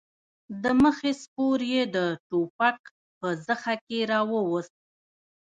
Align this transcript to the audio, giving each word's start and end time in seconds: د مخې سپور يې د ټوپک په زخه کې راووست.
د 0.63 0.65
مخې 0.81 1.11
سپور 1.21 1.59
يې 1.71 1.83
د 1.95 1.97
ټوپک 2.29 2.79
په 3.19 3.27
زخه 3.47 3.73
کې 3.87 3.99
راووست. 4.11 4.75